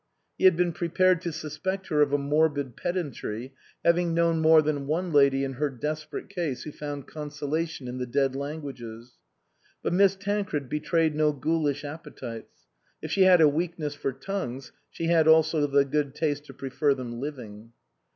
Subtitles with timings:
[0.35, 3.53] He had been prepared to sus pect her of a morbid pedantry,
[3.85, 8.07] having known more than one lady in her desperate case who found consolation in the
[8.07, 9.19] dead languages.
[9.83, 12.65] But Miss Tancred betrayed no ghoulish appetites;
[12.99, 16.95] if she had a weakness for tongues, she had also the good taste to prefer
[16.95, 17.71] them living.